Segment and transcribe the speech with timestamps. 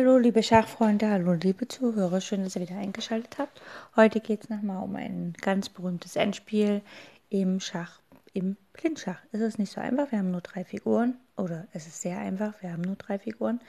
[0.00, 3.60] Hallo liebe Schachfreunde, hallo liebe Zuhörer, schön, dass ihr wieder eingeschaltet habt.
[3.96, 6.80] Heute geht es nochmal um ein ganz berühmtes Endspiel
[7.28, 8.00] im Schach,
[8.32, 9.18] im Blindschach.
[9.30, 12.54] Es ist nicht so einfach, wir haben nur drei Figuren, oder es ist sehr einfach,
[12.62, 13.60] wir haben nur drei Figuren.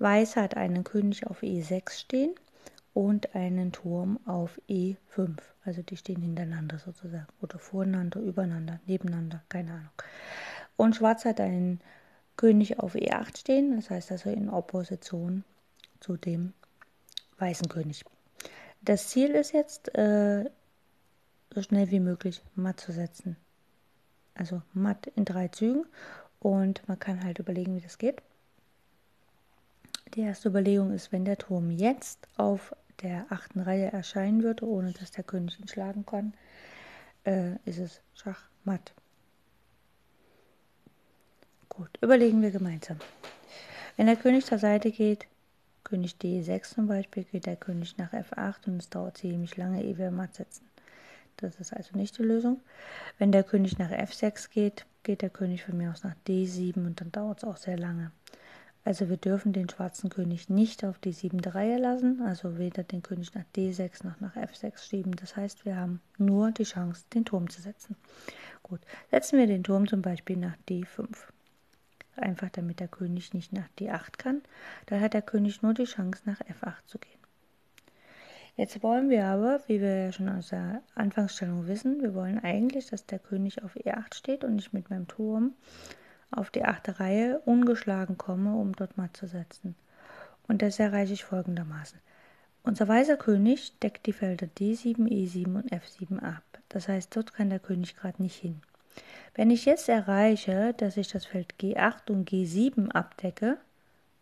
[0.00, 2.34] Weiß hat einen König auf E6 stehen
[2.92, 5.36] und einen Turm auf E5.
[5.64, 10.02] Also die stehen hintereinander sozusagen, oder voreinander, übereinander, nebeneinander, keine Ahnung.
[10.76, 11.80] Und Schwarz hat einen
[12.36, 15.44] König auf E8 stehen, das heißt also in Opposition
[16.00, 16.52] zu dem
[17.38, 18.04] weißen König.
[18.80, 20.50] Das Ziel ist jetzt, äh,
[21.54, 23.36] so schnell wie möglich matt zu setzen.
[24.34, 25.84] Also matt in drei Zügen
[26.40, 28.22] und man kann halt überlegen, wie das geht.
[30.14, 34.92] Die erste Überlegung ist, wenn der Turm jetzt auf der achten Reihe erscheinen würde, ohne
[34.92, 36.34] dass der König ihn schlagen kann,
[37.24, 38.94] äh, ist es Schachmatt.
[41.68, 42.98] Gut, überlegen wir gemeinsam.
[43.96, 45.26] Wenn der König zur Seite geht,
[45.88, 49.96] König D6 zum Beispiel, geht der König nach F8 und es dauert ziemlich lange, ehe
[49.96, 50.68] wir matt setzen.
[51.38, 52.60] Das ist also nicht die Lösung.
[53.18, 57.00] Wenn der König nach F6 geht, geht der König von mir aus nach D7 und
[57.00, 58.10] dann dauert es auch sehr lange.
[58.84, 63.02] Also wir dürfen den schwarzen König nicht auf die siebte Reihe lassen, also weder den
[63.02, 65.14] König nach D6 noch nach F6 schieben.
[65.16, 67.96] Das heißt, wir haben nur die Chance, den Turm zu setzen.
[68.62, 68.80] Gut,
[69.10, 71.08] setzen wir den Turm zum Beispiel nach D5
[72.22, 74.42] einfach damit der König nicht nach D8 kann.
[74.86, 77.18] Dann hat der König nur die Chance, nach F8 zu gehen.
[78.56, 82.86] Jetzt wollen wir aber, wie wir ja schon aus der Anfangsstellung wissen, wir wollen eigentlich,
[82.86, 85.54] dass der König auf E8 steht und ich mit meinem Turm
[86.32, 89.76] auf die achte Reihe ungeschlagen komme, um dort matt zu setzen.
[90.48, 92.00] Und das erreiche ich folgendermaßen.
[92.64, 96.42] Unser weißer König deckt die Felder D7, E7 und F7 ab.
[96.68, 98.60] Das heißt, dort kann der König gerade nicht hin.
[99.34, 103.58] Wenn ich jetzt erreiche, dass ich das Feld G8 und G7 abdecke,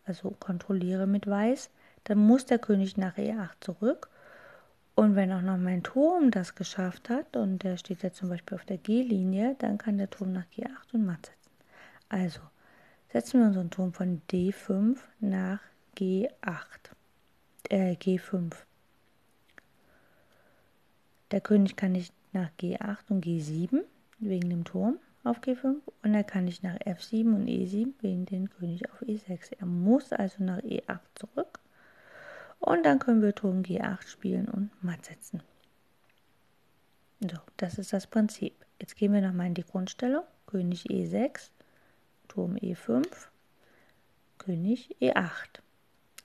[0.05, 1.69] also kontrolliere mit Weiß,
[2.03, 4.09] dann muss der König nach E8 zurück.
[4.95, 8.55] Und wenn auch noch mein Turm das geschafft hat, und der steht jetzt zum Beispiel
[8.55, 11.51] auf der G-Linie, dann kann der Turm nach G8 und matt setzen.
[12.09, 12.39] Also
[13.11, 15.59] setzen wir unseren Turm von D5 nach
[15.97, 16.29] G8,
[17.69, 18.53] äh, G5.
[21.31, 23.81] Der König kann nicht nach G8 und G7
[24.19, 28.49] wegen dem Turm auf G5 und er kann nicht nach F7 und E7 wegen den
[28.49, 29.53] König auf E6.
[29.59, 31.59] Er muss also nach E8 zurück
[32.59, 35.41] und dann können wir Turm G8 spielen und matt setzen.
[37.19, 38.53] So, das ist das Prinzip.
[38.79, 40.23] Jetzt gehen wir nochmal in die Grundstellung.
[40.45, 41.49] König E6,
[42.27, 43.05] Turm E5,
[44.37, 45.61] König E8.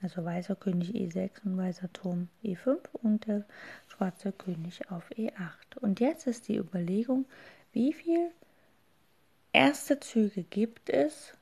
[0.03, 3.45] Also weißer König E6 und weißer Turm E5 und der
[3.89, 5.79] schwarze König auf E8.
[5.81, 7.25] Und jetzt ist die Überlegung,
[7.73, 8.31] wie viel
[9.53, 11.33] erste Züge gibt es,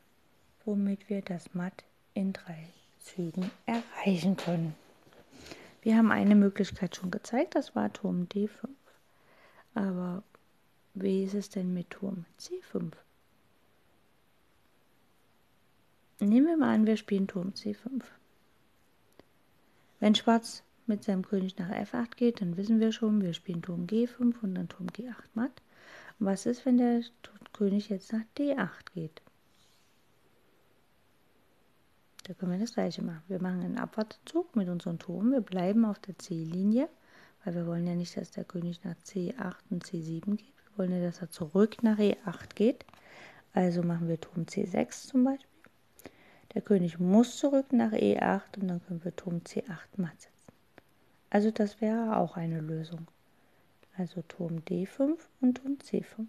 [0.64, 2.66] womit wir das Matt in drei
[3.00, 4.74] Zügen erreichen können.
[5.82, 8.50] Wir haben eine Möglichkeit schon gezeigt, das war Turm D5.
[9.74, 10.22] Aber
[10.94, 12.92] wie ist es denn mit Turm C5?
[16.20, 18.02] Nehmen wir mal an, wir spielen Turm C5.
[20.00, 23.86] Wenn Schwarz mit seinem König nach F8 geht, dann wissen wir schon, wir spielen Turm
[23.86, 25.62] G5 und dann Turm G8 matt.
[26.22, 27.00] Was ist, wenn der
[27.54, 29.22] König jetzt nach D8 geht?
[32.24, 33.22] Da können wir das gleiche machen.
[33.26, 35.32] Wir machen einen Abwartezug mit unserem Turm.
[35.32, 36.90] Wir bleiben auf der C-Linie,
[37.42, 40.52] weil wir wollen ja nicht, dass der König nach C8 und C7 geht.
[40.66, 42.84] Wir wollen ja, dass er zurück nach E8 geht.
[43.54, 45.48] Also machen wir Turm C6 zum Beispiel.
[46.52, 50.52] Der König muss zurück nach E8 und dann können wir Turm C8 matt setzen.
[51.30, 53.06] Also das wäre auch eine Lösung
[53.96, 56.26] also Turm D5 und Turm C5.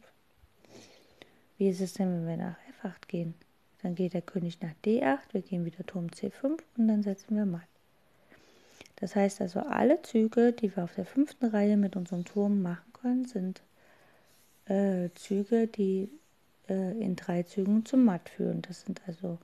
[1.57, 3.33] Wie ist es denn, wenn wir nach F8 gehen?
[3.81, 7.45] Dann geht der König nach D8, wir gehen wieder Turm C5 und dann setzen wir
[7.45, 7.67] Matt.
[8.97, 12.93] Das heißt also, alle Züge, die wir auf der fünften Reihe mit unserem Turm machen
[12.93, 13.61] können, sind
[14.65, 16.09] äh, Züge, die
[16.69, 18.61] äh, in drei Zügen zum Matt führen.
[18.61, 19.39] Das sind also,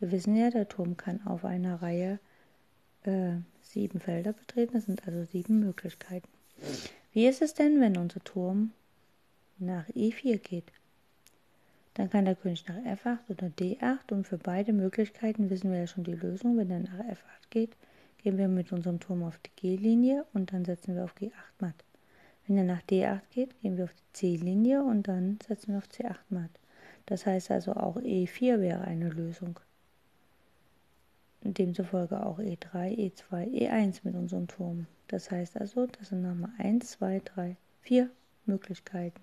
[0.00, 2.18] wir wissen ja, der Turm kann auf einer Reihe
[3.04, 4.72] äh, sieben Felder betreten.
[4.74, 6.28] Das sind also sieben Möglichkeiten.
[7.12, 8.72] Wie ist es denn, wenn unser Turm
[9.58, 10.72] nach E4 geht?
[11.94, 15.86] Dann kann der König nach F8 oder D8 und für beide Möglichkeiten wissen wir ja
[15.86, 16.56] schon die Lösung.
[16.56, 17.76] Wenn er nach F8 geht,
[18.22, 21.84] gehen wir mit unserem Turm auf die G-Linie und dann setzen wir auf G8 matt.
[22.46, 25.88] Wenn er nach D8 geht, gehen wir auf die C-Linie und dann setzen wir auf
[25.88, 26.50] C8 matt.
[27.04, 29.60] Das heißt also auch E4 wäre eine Lösung.
[31.52, 34.86] Demzufolge auch E3, E2, E1 mit unserem Turm.
[35.08, 38.10] Das heißt also, das sind nochmal 1, 2, 3, 4
[38.46, 39.20] Möglichkeiten.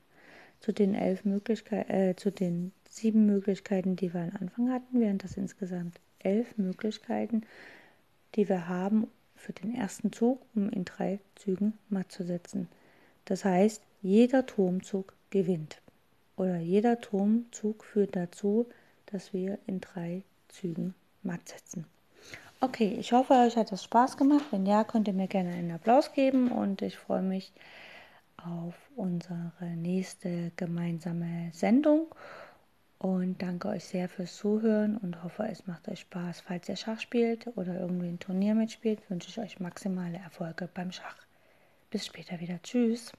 [0.59, 5.17] Zu den elf Möglichkeiten, äh, zu den sieben Möglichkeiten, die wir am Anfang hatten, wären
[5.17, 7.43] das insgesamt elf Möglichkeiten,
[8.35, 12.67] die wir haben für den ersten Zug, um in drei Zügen matt zu setzen.
[13.25, 15.81] Das heißt, jeder Turmzug gewinnt.
[16.35, 18.67] Oder jeder Turmzug führt dazu,
[19.07, 20.93] dass wir in drei Zügen
[21.23, 21.85] matt setzen.
[22.61, 24.44] Okay, ich hoffe, euch hat es Spaß gemacht.
[24.51, 27.53] Wenn ja, könnt ihr mir gerne einen Applaus geben und ich freue mich
[28.35, 32.07] auf unsere nächste gemeinsame Sendung
[32.97, 36.41] und danke euch sehr fürs Zuhören und hoffe, es macht euch Spaß.
[36.41, 40.91] Falls ihr Schach spielt oder irgendwie ein Turnier mitspielt, wünsche ich euch maximale Erfolge beim
[40.91, 41.15] Schach.
[41.89, 42.62] Bis später wieder.
[42.62, 43.13] Tschüss.